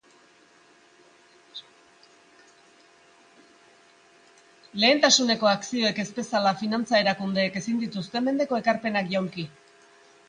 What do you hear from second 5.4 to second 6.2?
akzioek ez